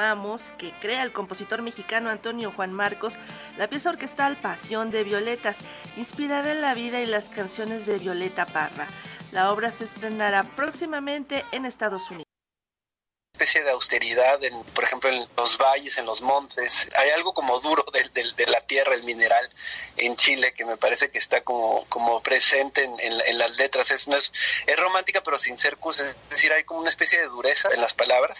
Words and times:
informamos 0.00 0.52
que 0.52 0.72
crea 0.80 1.02
el 1.02 1.12
compositor 1.12 1.60
mexicano 1.60 2.08
Antonio 2.08 2.50
Juan 2.50 2.72
Marcos 2.72 3.18
la 3.58 3.68
pieza 3.68 3.90
orquestal 3.90 4.34
Pasión 4.36 4.90
de 4.90 5.04
Violetas, 5.04 5.60
inspirada 5.98 6.52
en 6.52 6.62
la 6.62 6.72
vida 6.72 7.00
y 7.00 7.06
las 7.06 7.28
canciones 7.28 7.84
de 7.84 7.98
Violeta 7.98 8.46
Parra. 8.46 8.86
La 9.30 9.52
obra 9.52 9.70
se 9.70 9.84
estrenará 9.84 10.42
próximamente 10.56 11.44
en 11.52 11.66
Estados 11.66 12.10
Unidos 12.10 12.30
especie 13.40 13.62
de 13.62 13.70
austeridad, 13.70 14.38
por 14.74 14.84
ejemplo, 14.84 15.08
en 15.08 15.26
los 15.34 15.56
valles, 15.56 15.96
en 15.96 16.04
los 16.04 16.20
montes. 16.20 16.86
Hay 16.94 17.08
algo 17.08 17.32
como 17.32 17.58
duro 17.60 17.86
de, 17.90 18.10
de, 18.36 18.46
la 18.46 18.60
tierra, 18.60 18.94
el 18.94 19.02
mineral 19.02 19.50
en 19.96 20.14
Chile, 20.16 20.52
que 20.52 20.66
me 20.66 20.76
parece 20.76 21.10
que 21.10 21.16
está 21.16 21.40
como, 21.40 21.86
como 21.88 22.22
presente 22.22 22.84
en, 22.84 23.00
en, 23.00 23.38
las 23.38 23.56
letras. 23.56 23.90
Es, 23.92 24.06
no 24.08 24.16
es, 24.18 24.30
es 24.66 24.76
romántica, 24.78 25.22
pero 25.22 25.38
sin 25.38 25.56
ser 25.56 25.78
cursi. 25.78 26.02
Es 26.02 26.14
decir, 26.28 26.52
hay 26.52 26.64
como 26.64 26.80
una 26.80 26.90
especie 26.90 27.18
de 27.18 27.28
dureza 27.28 27.70
en 27.72 27.80
las 27.80 27.94
palabras 27.94 28.38